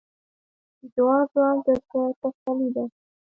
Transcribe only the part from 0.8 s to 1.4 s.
دعا